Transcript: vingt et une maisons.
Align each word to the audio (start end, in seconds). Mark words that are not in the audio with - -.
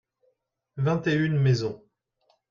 vingt 0.77 1.05
et 1.05 1.13
une 1.13 1.37
maisons. 1.39 1.79